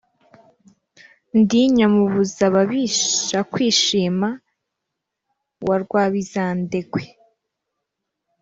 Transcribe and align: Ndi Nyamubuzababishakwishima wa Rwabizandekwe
Ndi 1.39 1.61
Nyamubuzababishakwishima 1.75 4.29
wa 5.67 5.75
Rwabizandekwe 5.83 7.01